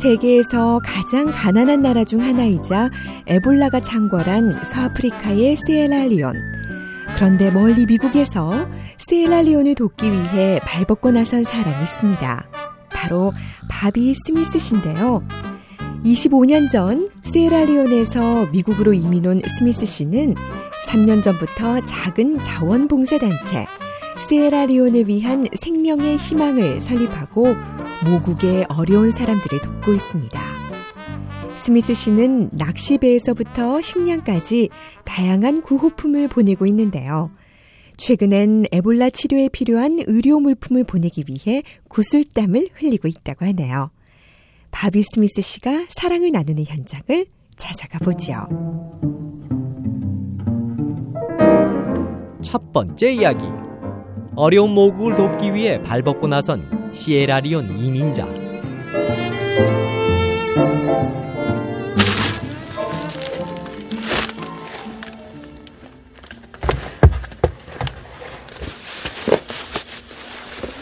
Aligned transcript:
세계에서 0.00 0.80
가장 0.84 1.26
가난한 1.26 1.82
나라 1.82 2.04
중 2.04 2.20
하나이자 2.20 2.90
에볼라가 3.26 3.80
창궐한 3.80 4.64
서아프리카의 4.64 5.56
세엘라리온. 5.66 6.34
그런데 7.16 7.50
멀리 7.50 7.86
미국에서 7.86 8.66
세엘라리온을 8.98 9.74
돕기 9.74 10.10
위해 10.10 10.60
발벗고 10.64 11.10
나선 11.10 11.44
사람이 11.44 11.82
있습니다. 11.84 12.48
바로 12.90 13.32
바비 13.68 14.14
스미스 14.14 14.58
씨인데요. 14.58 15.22
25년 16.04 16.70
전 16.70 17.08
세라리온에서 17.22 18.46
미국으로 18.46 18.92
이민 18.92 19.26
온 19.26 19.40
스미스 19.58 19.86
씨는 19.86 20.34
3년 20.88 21.22
전부터 21.22 21.84
작은 21.84 22.40
자원봉사단체 22.42 23.66
세라리온을 24.28 25.08
위한 25.08 25.46
생명의 25.54 26.16
희망을 26.16 26.80
설립하고 26.80 27.54
모국의 28.04 28.66
어려운 28.68 29.12
사람들을 29.12 29.60
돕고 29.60 29.92
있습니다. 29.92 30.40
스미스 31.56 31.94
씨는 31.94 32.50
낚시배에서부터 32.52 33.80
식량까지 33.80 34.68
다양한 35.04 35.62
구호품을 35.62 36.28
보내고 36.28 36.66
있는데요. 36.66 37.30
최근엔 37.96 38.64
에볼라 38.72 39.10
치료에 39.10 39.48
필요한 39.48 39.98
의료 40.06 40.40
물품을 40.40 40.82
보내기 40.82 41.24
위해 41.28 41.62
구슬땀을 41.88 42.70
흘리고 42.74 43.06
있다고 43.06 43.46
하네요. 43.46 43.90
바비 44.72 45.04
스미스 45.04 45.40
씨가 45.40 45.86
사랑을 45.90 46.32
나누는 46.32 46.64
현장을 46.66 47.26
찾아가 47.56 47.98
보죠. 48.00 48.32
첫 52.42 52.72
번째 52.72 53.12
이야기. 53.12 53.44
어려운 54.34 54.70
모국을 54.70 55.14
돕기 55.14 55.54
위해 55.54 55.80
발벗고 55.82 56.26
나선 56.26 56.81
시에라리온 56.92 57.78
이민자. 57.78 58.26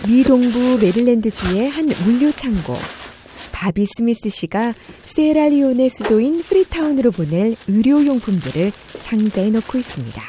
미 0.06 0.24
동부 0.24 0.78
메릴랜드주의 0.80 1.68
한 1.70 1.86
물류 2.04 2.32
창고. 2.32 2.74
바비 3.52 3.86
스미스 3.86 4.28
씨가 4.28 4.74
세라리온의 5.04 5.90
수도인 5.90 6.42
프리타운으로 6.42 7.10
보낼 7.12 7.54
의료용품들을 7.68 8.72
상자에 8.98 9.50
넣고 9.50 9.78
있습니다. 9.78 10.22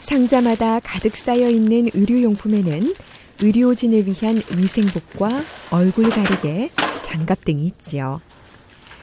상자마다 0.00 0.80
가득 0.80 1.16
쌓여 1.16 1.48
있는 1.48 1.88
의료용품에는 1.92 2.94
의료진을 3.40 4.06
위한 4.06 4.36
위생복과 4.56 5.42
얼굴 5.70 6.08
가리개, 6.10 6.70
장갑 7.02 7.44
등이 7.44 7.66
있지요. 7.66 8.20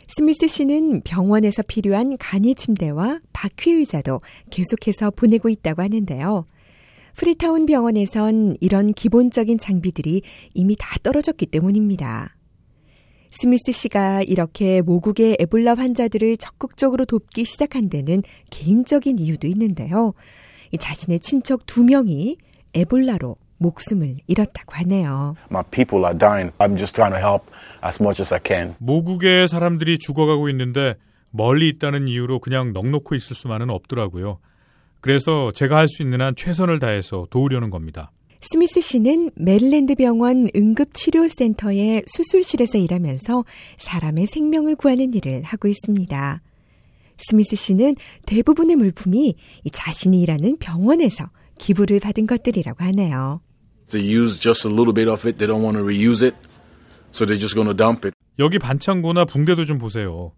스미스 0.08 0.48
씨는 0.48 1.02
병원에서 1.02 1.62
필요한 1.64 2.18
간이 2.18 2.56
침대와 2.56 3.22
바퀴 3.32 3.72
의자도 3.72 4.20
계속해서 4.50 5.12
보내고 5.12 5.48
있다고 5.48 5.82
하는데요. 5.82 6.46
프리타운 7.16 7.66
병원에선 7.66 8.56
이런 8.60 8.94
기본적인 8.94 9.58
장비들이 9.58 10.22
이미 10.54 10.76
다 10.78 10.98
떨어졌기 11.04 11.46
때문입니다. 11.46 12.36
스미스 13.30 13.72
씨가 13.72 14.24
이렇게 14.24 14.82
모국의 14.82 15.38
에볼라 15.40 15.76
환자들을 15.76 16.36
적극적으로 16.38 17.06
돕기 17.06 17.46
시작한 17.46 17.90
데는 17.90 18.24
개인적인 18.50 19.20
이유도 19.20 19.48
있는데요. 19.48 20.14
자신의 20.78 21.22
친척 21.22 21.66
두 21.66 21.84
명이 21.86 22.38
에볼라로 22.74 23.38
목숨을 23.62 24.16
잃었다고 24.28 24.74
하네요. 24.74 25.36
My 25.50 25.64
people 25.72 26.04
are 26.04 26.18
dying. 26.18 26.52
I'm 26.58 26.78
just 26.78 26.96
trying 26.96 27.14
to 27.14 27.20
help 27.20 27.46
as 27.86 28.02
much 28.02 28.22
as 28.22 28.34
I 28.34 28.40
can. 28.46 28.76
모국의 28.80 29.48
사람들이 29.48 30.00
죽어가고 30.00 30.50
있는데 30.50 30.96
멀리 31.30 31.70
있다는 31.70 32.08
이유로 32.08 32.40
그냥 32.40 32.74
넉놓고 32.74 33.16
있을 33.16 33.36
수만은 33.36 33.70
없더라고요. 33.70 34.40
그래서 35.00 35.52
제가 35.52 35.78
할 35.78 35.88
수 35.88 36.02
있는 36.04 36.22
한 36.22 36.36
최선을 36.36 36.80
다해서 36.80 37.28
도우려는 37.30 37.70
겁니다. 37.70 38.12
스미스 38.42 38.82
씨는 38.82 39.32
메릴랜드 39.36 39.94
병원 39.96 40.48
응급치료센터의 40.56 42.04
수술실에서 42.08 42.80
일하면서 42.80 43.46
사람의 43.78 44.26
생명을 44.26 44.76
구하는 44.76 45.14
일을 45.14 45.44
하고 45.44 45.68
있습니다. 45.68 46.42
스미스 47.18 47.56
씨는 47.56 47.96
대부분의 48.26 48.78
물품이 48.78 49.36
자신이 49.72 50.22
일하는 50.22 50.58
병원에서 50.58 51.30
기부를 51.60 52.00
받은 52.00 52.26
것들이라고 52.26 52.84
하네요. 52.86 53.42
They 53.92 54.02
use 54.02 54.40
just 54.40 54.66
a 54.66 54.70
little 54.70 54.94
bit 54.94 55.08
of 55.10 55.28
it. 55.28 55.38
They 55.38 55.48
don't 55.48 55.62
want 55.62 55.78
to 55.78 55.84
reuse 55.84 56.24
it. 56.24 56.36
So 57.12 57.26
they're 57.26 57.40
just 57.40 57.56
going 57.56 57.68
to 57.68 57.76
dump 57.76 58.08
it. 58.08 58.16
여기 58.40 58.58
반창고나 58.58 59.26
붕대도 59.26 59.66
좀 59.66 59.78
보세요. 59.78 60.32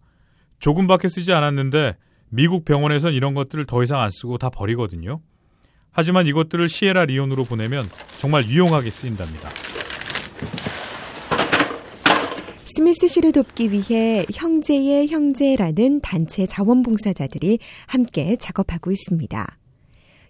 조금밖에 0.59 1.07
쓰지 1.07 1.31
않았는데 1.33 1.95
미국 2.29 2.65
병원에선 2.65 3.13
이런 3.13 3.33
것들을 3.35 3.65
더 3.65 3.83
이상 3.83 4.01
안 4.01 4.09
쓰고 4.11 4.39
다 4.39 4.49
버리거든요. 4.49 5.21
하지만 5.91 6.25
이것들을 6.25 6.67
시에라 6.67 7.05
리온으로 7.05 7.43
보내면 7.43 7.87
정말 8.17 8.45
유용하게 8.45 8.89
쓰인답니다. 8.89 9.49
스미스 12.65 13.07
씨를 13.07 13.31
돕기 13.33 13.71
위해 13.71 14.25
형제의 14.33 15.07
형제라는 15.09 16.01
단체 16.01 16.47
자원봉사자들이 16.47 17.59
함께 17.85 18.35
작업하고 18.35 18.91
있습니다. 18.91 19.59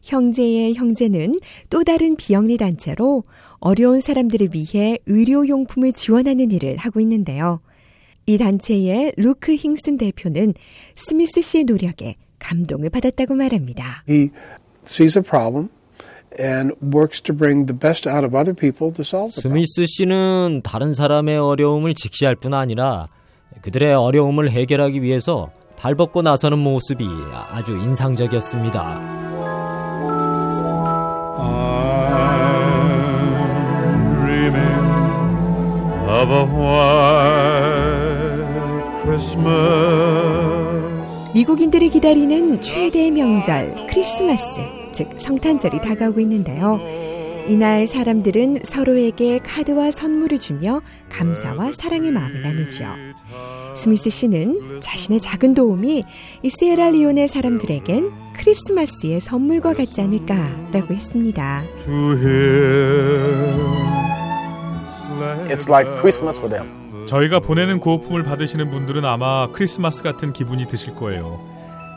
형제의 0.03 0.75
형제는 0.75 1.39
또 1.69 1.83
다른 1.83 2.15
비영리 2.15 2.57
단체로 2.57 3.23
어려운 3.59 4.01
사람들을 4.01 4.49
위해 4.53 4.97
의료용품을 5.05 5.93
지원하는 5.93 6.51
일을 6.51 6.77
하고 6.77 6.99
있는데요. 6.99 7.59
이 8.25 8.37
단체의 8.37 9.13
루크 9.17 9.55
힝슨 9.55 9.97
대표는 9.97 10.53
스미스 10.95 11.41
씨의 11.41 11.63
노력에 11.65 12.15
감동을 12.39 12.89
받았다고 12.89 13.35
말합니다. 13.35 14.03
He 14.07 14.29
sees 14.85 15.17
a 15.17 15.23
problem 15.23 15.69
and 16.39 16.73
works 16.81 17.21
to 17.21 17.35
bring 17.35 17.65
the 17.65 17.77
best 17.77 18.07
out 18.09 18.25
of 18.25 18.35
other 18.35 18.53
people 18.53 18.93
to 18.93 19.01
solve 19.01 19.33
the 19.33 19.41
problem. 19.41 19.65
스미스 19.65 19.85
씨는 19.85 20.61
다른 20.63 20.93
사람의 20.93 21.37
어려움을 21.37 21.93
직시할 21.95 22.35
뿐 22.35 22.53
아니라 22.53 23.07
그들의 23.61 23.93
어려움을 23.93 24.51
해결하기 24.51 25.01
위해서 25.01 25.51
발벗고 25.77 26.21
나서는 26.21 26.59
모습이 26.59 27.05
아주 27.49 27.73
인상적이었습니다. 27.73 29.22
Of 36.23 36.31
a 36.31 36.43
white 36.45 38.13
Christmas. 39.03 39.53
미국인들이 41.33 41.89
기다리는 41.89 42.61
최대 42.61 43.11
명절 43.11 43.87
크리스마스, 43.89 44.45
즉 44.93 45.09
성탄절이 45.17 45.81
다가오고 45.81 46.21
있는데요. 46.21 46.79
이날 47.47 47.87
사람들은 47.87 48.59
서로에게 48.63 49.39
카드와 49.39 49.91
선물을 49.91 50.39
주며 50.39 50.81
감사와 51.09 51.73
사랑의 51.73 52.11
마음을 52.11 52.41
나누죠. 52.41 52.85
스미스 53.75 54.09
씨는 54.09 54.79
자신의 54.81 55.19
작은 55.19 55.53
도움이 55.55 56.05
이 56.41 56.49
세라리온의 56.49 57.27
사람들에겐 57.27 58.11
크리스마스의 58.37 59.19
선물과 59.19 59.73
같지 59.73 59.99
않을까라고 59.99 60.93
했습니다. 60.93 61.63
It's 65.47 65.69
like 65.69 65.89
Christmas 65.99 66.37
for 66.39 66.49
them. 66.49 67.05
저희가 67.07 67.39
보내는 67.39 67.79
구호품을 67.79 68.23
받으시는 68.23 68.69
분들은 68.69 69.03
아마 69.05 69.47
크리스마스 69.51 70.03
같은 70.03 70.31
기분이 70.33 70.67
드실 70.67 70.95
거예요. 70.95 71.39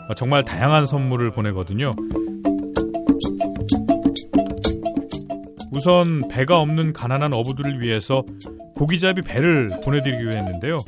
어, 0.08 0.14
정말 0.14 0.44
다양한 0.44 0.86
선물을 0.86 1.30
보내거든요. 1.32 1.92
우선 5.72 6.26
배가 6.28 6.58
없는 6.60 6.92
가난한 6.92 7.32
어부들을 7.32 7.80
위해서 7.80 8.24
고기잡이 8.76 9.22
배를 9.22 9.70
보내드리기로 9.84 10.30
했는데요. 10.32 10.80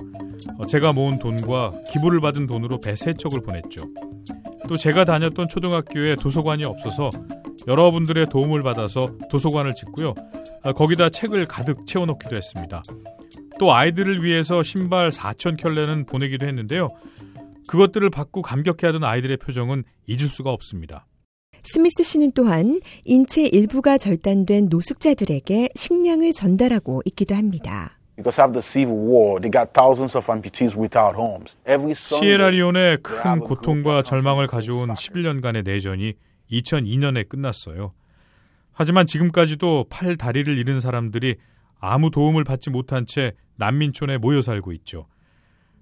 어, 0.59 0.67
제가 0.67 0.93
모은 0.93 1.19
돈과 1.19 1.73
기부를 1.93 2.21
받은 2.21 2.47
돈으로 2.47 2.79
배 2.79 2.97
세 2.97 3.15
척을 3.15 3.41
보냈죠. 3.43 3.83
또 4.69 4.77
제가 4.77 5.05
다녔던 5.05 5.49
초등학교에 5.49 6.17
도서관이 6.17 6.65
없어서 6.65 7.11
여러분들의 7.67 8.27
도움을 8.27 8.63
받아서 8.63 9.11
도서관을 9.31 9.75
짓고요. 9.75 10.15
아, 10.69 10.73
거기다 10.75 11.09
책을 11.09 11.47
가득 11.47 11.87
채워놓기도 11.87 12.37
했습니다. 12.37 12.83
또 13.59 13.73
아이들을 13.73 14.23
위해서 14.23 14.63
신발 14.63 15.09
4천 15.09 15.57
켤레는 15.59 16.05
보내기도 16.05 16.47
했는데요. 16.47 16.91
그것들을 17.69 18.11
받고 18.11 18.43
감격해하던 18.43 19.03
아이들의 19.03 19.39
표정은 19.39 19.85
잊을 20.07 20.29
수가 20.29 20.51
없습니다. 20.51 21.07
스미스 21.63 22.03
씨는 22.03 22.33
또한 22.33 22.81
인체 23.05 23.47
일부가 23.47 23.97
절단된 23.97 24.69
노숙자들에게 24.69 25.71
식량을 25.75 26.35
전달하고 26.35 27.01
있기도 27.07 27.35
합니다. 27.35 27.99
Because 28.17 28.39
after 28.39 28.61
the 28.61 28.63
Civil 28.63 29.09
War, 29.09 29.41
they 29.41 29.51
got 29.51 29.73
thousands 29.73 30.19
of 30.19 30.27
amputees 30.31 30.77
without 30.77 31.17
homes. 31.17 31.57
Every 31.67 31.93
Sunday, 31.93 32.37
시에라리온에 32.37 32.75
they 32.75 33.03
큰 33.03 33.41
고통과 33.41 34.03
절망을 34.03 34.47
가져온 34.49 34.91
suffering. 34.91 35.41
11년간의 35.41 35.65
내전이 35.65 36.13
2002년에 36.53 37.27
끝났어요. 37.27 37.93
하지만 38.79 39.09
지금까지도 39.09 39.87
팔 39.91 40.15
다리를 40.15 40.57
잃은 40.57 40.79
사람들이 40.79 41.35
아무 41.81 42.13
도움을 42.13 42.45
받지 42.45 42.71
못한 42.71 43.07
채 43.07 43.33
난민촌에 43.57 44.19
모여 44.19 44.41
살고 44.41 44.71
있죠. 44.71 45.09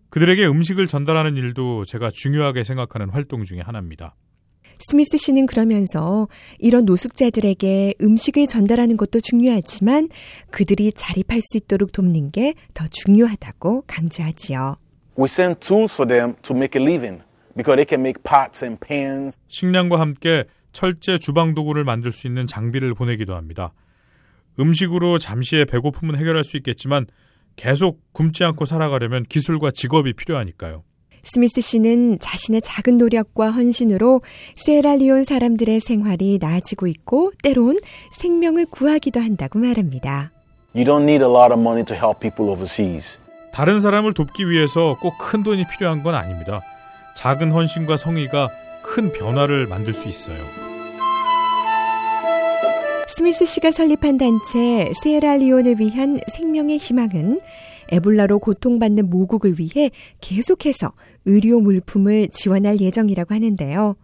그들에게 0.09 0.47
음식을 0.47 0.87
전달하는 0.87 1.37
일도 1.37 1.85
제가 1.85 2.09
중요하게 2.11 2.65
생각하는 2.65 3.11
활동 3.11 3.45
중의 3.45 3.63
하나입니다. 3.63 4.15
스미스 4.79 5.19
씨는 5.19 5.45
그러면서 5.45 6.27
이런 6.59 6.87
노숙자들에게 6.87 7.97
음식을 8.01 8.47
전달하는 8.47 8.97
것도 8.97 9.21
중요하지만 9.21 10.09
그들이 10.51 10.91
자립할 10.95 11.43
수 11.43 11.59
있도록 11.59 11.93
돕는 11.93 12.31
게 12.31 12.55
더 12.73 12.87
중요하다고 12.91 13.85
강조하지요. 13.87 14.77
We 15.19 15.25
send 15.25 15.61
tools 15.61 15.93
for 15.93 16.09
them 16.09 16.35
to 16.41 16.57
make 16.57 16.81
a 16.81 16.83
living 16.83 17.23
because 17.55 17.77
they 17.77 17.85
can 17.87 18.01
make 18.01 18.23
pots 18.23 18.65
and 18.65 18.81
pans. 18.81 19.39
식량과 19.49 20.01
함께 20.01 20.45
철제 20.77 21.17
주방 21.17 21.55
도구를 21.55 21.85
만들 21.85 22.13
수 22.13 22.27
있는 22.27 22.47
장비를 22.47 22.93
보내기도 22.93 23.35
합니다. 23.35 23.73
음식으로 24.61 25.17
잠시의 25.17 25.65
배고픔은 25.65 26.17
해결할 26.17 26.45
수 26.45 26.59
있겠지만 26.59 27.07
계속 27.57 28.03
굶지 28.13 28.45
않고 28.45 28.67
살아가려면 28.67 29.23
기술과 29.23 29.71
직업이 29.71 30.13
필요하니까요. 30.13 30.83
스미스 31.23 31.63
씨는 31.63 32.19
자신의 32.21 32.61
작은 32.61 32.99
노력과 32.99 33.53
헌신으로 33.53 34.21
세라리온 34.57 35.25
사람들의 35.25 35.81
생활이 35.81 36.39
나아지고 36.43 36.89
있고 36.89 37.33
때론 37.43 37.79
생명을 38.11 38.67
구하기도 38.67 39.19
한다고 39.19 39.59
말합니다. 39.59 40.31
You 40.75 40.85
don't 40.85 41.05
need 41.05 41.25
a 41.25 41.31
lot 41.31 41.55
of 41.55 41.59
money 41.59 41.87
to 41.87 41.97
help 41.97 42.21
people 42.21 42.53
overseas. 42.53 43.19
다른 43.55 43.81
사람을 43.81 44.13
돕기 44.13 44.51
위해서 44.51 44.99
꼭 45.01 45.17
큰 45.17 45.43
돈이 45.43 45.65
필요한 45.69 46.03
건 46.03 46.15
아닙니다. 46.15 46.61
작은 47.17 47.51
헌신과 47.51 47.97
성의가 47.97 48.51
큰 48.87 49.13
변화를 49.13 49.67
만들 49.67 49.93
수 49.93 50.09
있어요. 50.09 50.39
스미스 53.09 53.47
씨가 53.47 53.71
설립한 53.71 54.19
단체 54.19 54.93
세라리온을 55.03 55.81
위한 55.81 56.21
생명의 56.33 56.79
희망은 56.79 57.41
에볼라로 57.89 58.39
고통받는 58.41 59.09
모국을 59.09 59.57
위해 59.59 59.91
계속해서 60.21 60.93
의료 61.25 61.61
물품을 61.61 62.29
지원할 62.33 62.81
예정이라고 62.81 63.35
하는데요. 63.35 63.97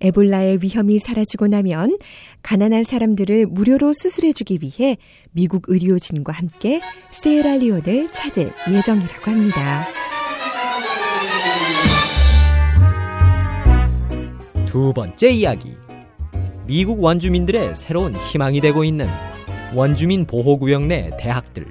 에볼라의 0.00 0.58
위험이 0.62 0.98
사라지고 0.98 1.46
나면 1.46 1.98
가난한 2.42 2.84
사람들을 2.84 3.46
무료로 3.46 3.92
수술해주기 3.92 4.60
위해 4.62 4.96
미국 5.32 5.64
의료진과 5.68 6.32
함께 6.32 6.80
세라리온을 7.10 8.12
찾을 8.12 8.50
예정이라고 8.72 9.30
합니다. 9.30 9.86
두 14.70 14.92
번째 14.92 15.32
이야기. 15.32 15.74
미국 16.64 17.02
원주민들의 17.02 17.74
새로운 17.74 18.14
희망이 18.14 18.60
되고 18.60 18.84
있는 18.84 19.04
원주민 19.74 20.26
보호구역 20.26 20.86
내 20.86 21.10
대학들. 21.18 21.66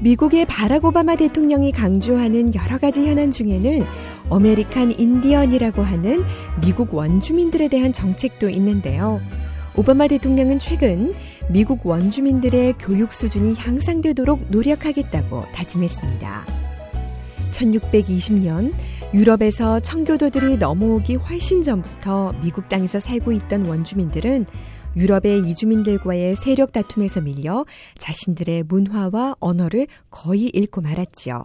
미국의 0.00 0.46
바락 0.46 0.86
오바마 0.86 1.16
대통령이 1.16 1.70
강조하는 1.70 2.54
여러 2.54 2.78
가지 2.78 3.06
현안 3.06 3.30
중에는 3.30 3.84
American 4.30 4.98
인디언이라고 4.98 5.82
하는 5.82 6.24
미국 6.64 6.94
원주민들에 6.94 7.68
대한 7.68 7.92
정책도 7.92 8.48
있는데요. 8.48 9.20
오바마 9.76 10.08
대통령은 10.08 10.60
최근 10.60 11.12
미국 11.50 11.86
원주민들의 11.86 12.74
교육 12.78 13.12
수준이 13.12 13.54
향상되도록 13.54 14.50
노력하겠다고 14.50 15.44
다짐했습니다. 15.52 16.44
1620년 17.52 18.72
유럽에서 19.12 19.78
청교도들이 19.78 20.56
넘어오기 20.56 21.16
훨씬 21.16 21.62
전부터 21.62 22.34
미국 22.42 22.68
땅에서 22.68 22.98
살고 22.98 23.32
있던 23.32 23.66
원주민들은 23.66 24.46
유럽의 24.96 25.48
이주민들과의 25.50 26.34
세력 26.36 26.72
다툼에서 26.72 27.20
밀려 27.20 27.66
자신들의 27.98 28.64
문화와 28.64 29.36
언어를 29.38 29.86
거의 30.10 30.44
잃고 30.44 30.80
말았지요. 30.80 31.44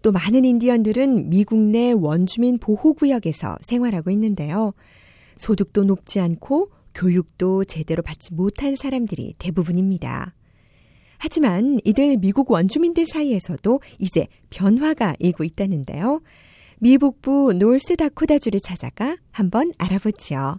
또 0.00 0.10
많은 0.10 0.44
인디언들은 0.44 1.28
미국 1.28 1.58
내 1.58 1.92
원주민 1.92 2.58
보호구역에서 2.58 3.58
생활하고 3.62 4.10
있는데요. 4.10 4.72
소득도 5.36 5.84
높지 5.84 6.18
않고 6.18 6.70
교육도 6.98 7.64
제대로 7.64 8.02
받지 8.02 8.34
못한 8.34 8.74
사람들이 8.74 9.34
대부분입니다. 9.38 10.34
하지만 11.18 11.78
이들 11.84 12.16
미국 12.18 12.50
원주민들 12.50 13.06
사이에서도 13.06 13.80
이제 13.98 14.26
변화가 14.50 15.14
일고 15.18 15.44
있다는데요. 15.44 16.20
미 16.80 16.98
북부 16.98 17.52
노스다코다주를 17.54 18.60
찾아가 18.60 19.16
한번 19.30 19.72
알아보지요. 19.78 20.58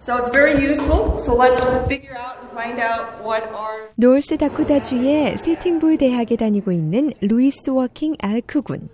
So 0.00 0.16
it's 0.16 0.30
very 0.30 0.54
useful. 0.54 1.18
So 1.18 1.34
let's 1.34 1.64
figure 1.86 2.16
out 2.16 2.38
and 2.38 2.50
find 2.52 2.80
out 2.80 3.20
what 3.22 3.44
are 3.48 3.88
노스다코다주의 3.96 5.38
시팅불 5.38 5.98
대학에 5.98 6.36
다니고 6.36 6.72
있는 6.72 7.12
루이스 7.20 7.70
워킹 7.70 8.16
엘크 8.20 8.62
군. 8.62 8.88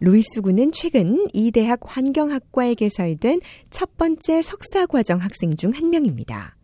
루이스 0.00 0.40
군은 0.42 0.72
최근 0.72 1.26
이 1.32 1.50
대학 1.50 1.80
환경학과에 1.84 2.74
개설된 2.74 3.40
첫 3.70 3.96
번째 3.96 4.42
석사 4.42 4.86
과정 4.86 5.18
학생 5.20 5.56
중 5.56 5.72
한 5.72 5.90
명입니다. 5.90 6.56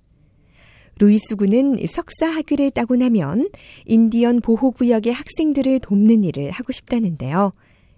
루이스 0.99 1.37
군은 1.37 1.79
석사 1.87 2.27
학위를 2.29 2.71
따고 2.71 2.97
나면 2.97 3.49
인디언 3.87 4.41
보호구역의 4.41 5.13
학생들을 5.13 5.81
돕는 5.81 6.25
일을 6.25 6.51
하고 6.51 6.73
싶다는데요. 6.73 7.53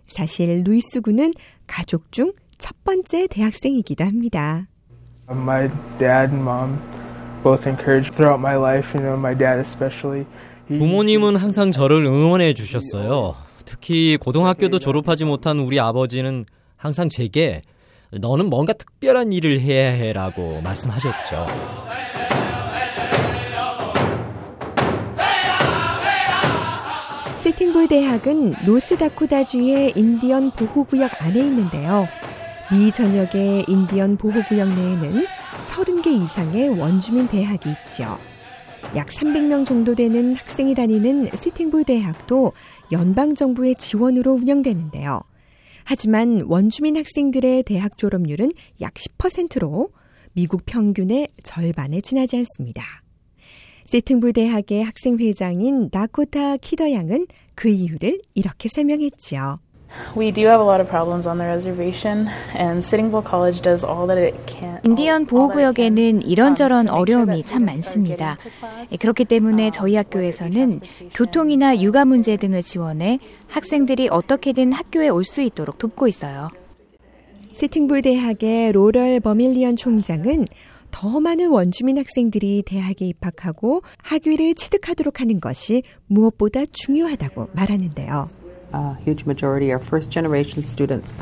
사실 0.06 0.62
루이스 0.64 1.00
군은 1.00 1.32
가족 1.66 2.12
중 2.12 2.32
첫 2.58 2.76
번째 2.84 3.26
대학생이기도 3.26 4.04
합니다. 4.04 4.68
My 5.28 5.68
dad 5.98 6.30
and 6.32 6.36
mom 6.42 6.78
both 7.42 7.68
encouraged 7.68 8.14
throughout 8.14 8.38
my 8.38 8.56
life, 8.56 8.94
you 8.94 9.02
know, 9.04 9.18
my 9.18 9.36
dad 9.36 9.58
especially. 9.58 10.24
부모님은 10.68 11.34
항상 11.34 11.72
저를 11.72 12.04
응원해 12.04 12.54
주셨어요. 12.54 13.34
특히 13.64 14.16
고등학교도 14.20 14.78
졸업하지 14.78 15.24
못한 15.24 15.58
우리 15.58 15.80
아버지는 15.80 16.44
항상 16.76 17.08
제게 17.08 17.62
너는 18.10 18.50
뭔가 18.50 18.72
특별한 18.72 19.32
일을 19.32 19.60
해야 19.60 19.90
해라고 19.90 20.60
말씀하셨죠. 20.62 21.46
세팅볼 27.38 27.88
대학은 27.88 28.54
노스다코다주의 28.66 29.94
인디언 29.96 30.52
보호구역 30.52 31.22
안에 31.22 31.40
있는데요. 31.40 32.06
미 32.70 32.92
전역의 32.92 33.64
인디언 33.66 34.16
보호구역 34.16 34.68
내에는 34.68 35.26
30개 35.68 36.06
이상의 36.06 36.68
원주민 36.78 37.26
대학이 37.26 37.68
있지요. 37.70 38.16
약 38.94 39.06
300명 39.06 39.64
정도 39.64 39.94
되는 39.94 40.34
학생이 40.34 40.74
다니는 40.74 41.30
세팅볼 41.34 41.84
대학도 41.84 42.52
연방정부의 42.90 43.76
지원으로 43.76 44.32
운영되는데요. 44.34 45.22
하지만 45.84 46.42
원주민 46.46 46.96
학생들의 46.96 47.62
대학 47.62 47.96
졸업률은 47.96 48.50
약 48.82 48.94
10%로 48.94 49.90
미국 50.34 50.66
평균의 50.66 51.28
절반에 51.42 52.02
지나지 52.02 52.36
않습니다. 52.36 52.84
세팅부 53.84 54.32
대학의 54.34 54.84
학생회장인 54.84 55.88
나코타 55.90 56.58
키더 56.58 56.92
양은 56.92 57.26
그 57.54 57.68
이유를 57.68 58.20
이렇게 58.34 58.68
설명했지요. 58.68 59.56
We 60.16 60.32
do 60.32 60.46
have 60.48 60.60
a 60.60 60.64
lot 60.64 60.80
of 60.80 60.88
problems 60.88 61.26
on 61.26 61.38
the 61.38 61.46
reservation, 61.46 62.28
and 62.54 62.84
Sitting 62.84 63.10
Bull 63.10 63.22
College 63.22 63.62
does 63.62 63.84
all 63.84 64.06
that 64.08 64.18
it 64.18 64.36
can. 64.46 64.78
인디언 64.84 65.26
보호구역에는 65.26 66.22
이런저런 66.22 66.88
어려움이 66.88 67.42
참 67.44 67.64
많습니다. 67.64 68.36
예, 68.90 68.96
그렇기 68.96 69.24
때문에 69.24 69.70
저희 69.70 69.96
학교에서는 69.96 70.80
교통이나 71.14 71.80
육아 71.80 72.04
문제 72.04 72.36
등을 72.36 72.62
지원해 72.62 73.18
학생들이 73.48 74.08
어떻게든 74.10 74.72
학교에 74.72 75.08
올 75.08 75.24
수 75.24 75.40
있도록 75.40 75.78
돕고 75.78 76.08
있어요. 76.08 76.50
세팅볼 77.52 78.02
대학의 78.02 78.72
로럴 78.72 79.20
버밀리언 79.20 79.76
총장은 79.76 80.46
더 80.90 81.20
많은 81.20 81.48
원주민 81.50 81.96
학생들이 81.96 82.64
대학에 82.66 83.06
입학하고 83.06 83.82
학위를 84.02 84.54
취득하도록 84.54 85.20
하는 85.20 85.40
것이 85.40 85.82
무엇보다 86.06 86.64
중요하다고 86.70 87.48
말하는데요. 87.52 88.26
A 88.72 88.96
huge 89.04 89.26
majority 89.26 89.70
are 89.70 89.78
first 89.78 90.10
generation 90.10 90.64
students, 90.68 91.14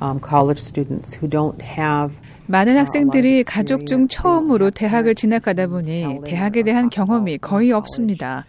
um, 0.00 0.20
college 0.20 0.58
students 0.60 1.14
who 1.14 1.28
don't 1.28 1.60
have 1.60 2.12
많은 2.46 2.76
학생들이 2.78 3.44
가족 3.44 3.86
중 3.86 4.08
처음으로 4.08 4.70
대학을 4.70 5.14
진학하다 5.14 5.66
보니 5.66 6.20
대학에 6.24 6.62
대한 6.62 6.88
경험이 6.88 7.38
거의 7.38 7.72
없습니다. 7.72 8.46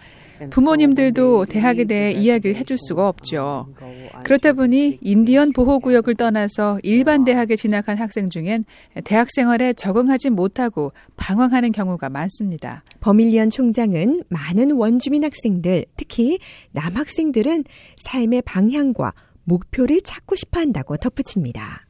부모님들도 0.49 1.45
대학에 1.45 1.85
대해 1.85 2.11
이야기를 2.11 2.55
해줄 2.55 2.77
수가 2.77 3.07
없죠. 3.07 3.67
그렇다 4.23 4.53
보니 4.53 4.99
인디언 5.01 5.51
보호구역을 5.53 6.15
떠나서 6.15 6.79
일반 6.83 7.23
대학에 7.23 7.55
진학한 7.55 7.97
학생 7.97 8.29
중엔 8.29 8.63
대학 9.03 9.29
생활에 9.31 9.73
적응하지 9.73 10.29
못하고 10.29 10.93
방황하는 11.15 11.71
경우가 11.71 12.09
많습니다. 12.09 12.83
버밀리언 12.99 13.49
총장은 13.49 14.19
많은 14.29 14.71
원주민 14.71 15.23
학생들, 15.23 15.85
특히 15.97 16.39
남학생들은 16.71 17.65
삶의 17.97 18.43
방향과 18.43 19.13
목표를 19.43 20.01
찾고 20.01 20.35
싶어 20.35 20.59
한다고 20.59 20.97
덧붙입니다. 20.97 21.88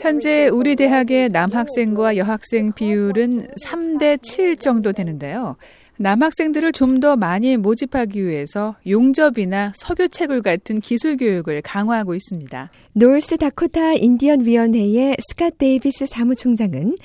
현재 0.00 0.48
우리 0.48 0.76
대학의 0.76 1.30
남학생과 1.30 2.16
여학생 2.16 2.72
비율은 2.72 3.48
3대 3.64 4.22
7 4.22 4.56
정도 4.56 4.92
되는데요. 4.92 5.56
남학생들을 5.96 6.72
좀 6.72 7.00
더 7.00 7.16
많이 7.16 7.56
모집하기 7.56 8.26
위해서 8.26 8.74
용접이나 8.86 9.72
석유채굴 9.74 10.42
같은 10.42 10.80
기술 10.80 11.16
교육을 11.16 11.62
강화하고 11.62 12.14
있습니다. 12.14 12.70
노스 12.94 13.38
다코타 13.38 13.94
인디언 13.94 14.44
위원회의 14.44 15.16
스캇 15.16 15.56
데이비스 15.56 16.06
사무총장은 16.06 16.96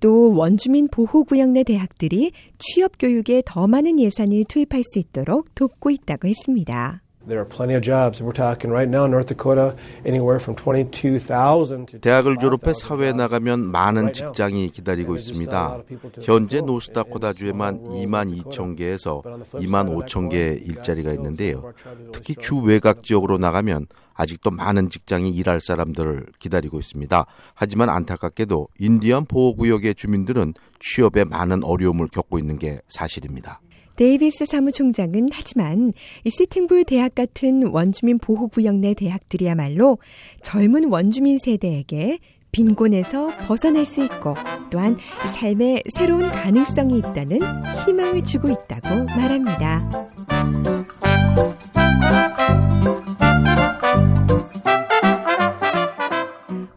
또 0.00 0.34
원주민 0.34 0.88
보호구역 0.88 1.50
내 1.50 1.62
대학들이 1.62 2.32
취업 2.58 2.92
교육에 2.98 3.42
더 3.46 3.68
많은 3.68 4.00
예산을 4.00 4.44
투입할 4.48 4.82
수 4.84 4.98
있도록 4.98 5.54
돕고 5.54 5.90
있다고 5.90 6.26
했습니다. 6.26 7.03
There 7.26 7.40
are 7.40 7.48
plenty 7.48 7.74
of 7.74 7.82
jobs. 7.82 8.20
We're 8.20 8.32
talking 8.32 8.70
right 8.70 8.88
now, 8.88 9.06
North 9.06 9.28
Dakota, 9.28 9.74
anywhere 10.04 10.38
from 10.38 10.56
22,000 10.56 11.86
to 11.86 12.00
대학을 12.00 12.36
졸업해 12.38 12.74
사회에 12.74 13.12
나가면 13.12 13.70
많은 13.70 14.12
직장이 14.12 14.68
기다리고 14.68 15.16
있습니다. 15.16 15.82
현재 16.22 16.60
노스다코다주에만 16.60 17.84
2만 17.84 18.42
2천 18.42 18.76
개에서 18.76 19.22
2만 19.54 19.88
5천 19.88 20.30
개의 20.30 20.58
일자리가 20.58 21.12
있는데요. 21.14 21.72
특히 22.12 22.34
주 22.34 22.58
외곽 22.58 23.02
지역으로 23.02 23.38
나가면 23.38 23.86
아직도 24.12 24.50
많은 24.50 24.90
직장이 24.90 25.30
일할 25.30 25.60
사람들을 25.60 26.26
기다리고 26.38 26.78
있습니다. 26.78 27.24
하지만 27.54 27.88
안타깝게도 27.88 28.68
인디언 28.78 29.24
보호구역의 29.24 29.94
주민들은 29.94 30.54
취업에 30.78 31.24
많은 31.24 31.64
어려움을 31.64 32.08
겪고 32.08 32.38
있는 32.38 32.58
게 32.58 32.80
사실입니다. 32.88 33.60
데이비스 33.96 34.44
사무총장은 34.46 35.28
하지만 35.32 35.92
이 36.24 36.30
시팅불 36.30 36.84
대학 36.84 37.14
같은 37.14 37.68
원주민 37.68 38.18
보호구역 38.18 38.76
내 38.76 38.94
대학들이야말로 38.94 39.98
젊은 40.42 40.90
원주민 40.90 41.38
세대에게 41.38 42.18
빈곤에서 42.50 43.30
벗어날 43.46 43.84
수 43.84 44.04
있고 44.04 44.34
또한 44.70 44.96
삶의 45.34 45.82
새로운 45.96 46.28
가능성이 46.28 46.98
있다는 46.98 47.40
희망을 47.84 48.22
주고 48.24 48.48
있다고 48.48 49.04
말합니다. 49.04 49.90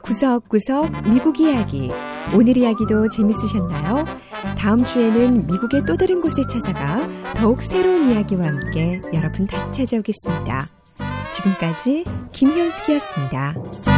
구석구석 0.02 1.10
미국 1.12 1.40
이야기. 1.40 1.92
오늘 2.36 2.58
이야기도 2.58 3.08
재밌으셨나요? 3.10 4.27
다음 4.58 4.84
주에는 4.84 5.48
미국의 5.48 5.84
또 5.86 5.96
다른 5.96 6.22
곳에 6.22 6.44
찾아가 6.48 7.08
더욱 7.36 7.62
새로운 7.62 8.10
이야기와 8.12 8.48
함께 8.48 9.02
여러분 9.14 9.48
다시 9.48 9.72
찾아오겠습니다. 9.72 10.68
지금까지 11.32 12.04
김현숙이었습니다. 12.34 13.97